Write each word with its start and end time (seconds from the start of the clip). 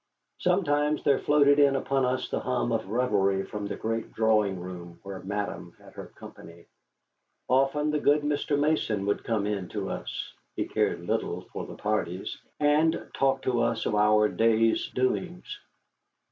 Sometimes 0.39 1.03
there 1.03 1.19
floated 1.19 1.59
in 1.59 1.75
upon 1.75 2.05
us 2.05 2.27
the 2.27 2.39
hum 2.39 2.71
of 2.71 2.89
revelry 2.89 3.43
from 3.45 3.67
the 3.67 3.75
great 3.75 4.11
drawing 4.13 4.59
room 4.59 4.99
where 5.03 5.19
Madame 5.19 5.75
had 5.77 5.93
her 5.93 6.07
company. 6.15 6.65
Often 7.47 7.91
the 7.91 7.99
good 7.99 8.23
Mr. 8.23 8.57
Mason 8.57 9.05
would 9.05 9.23
come 9.23 9.45
in 9.45 9.67
to 9.69 9.91
us 9.91 10.33
(he 10.55 10.65
cared 10.67 11.01
little 11.05 11.41
for 11.53 11.67
the 11.67 11.75
parties), 11.75 12.39
and 12.59 13.11
talk 13.13 13.43
to 13.43 13.61
us 13.61 13.85
of 13.85 13.93
our 13.93 14.27
day's 14.27 14.87
doings. 14.87 15.59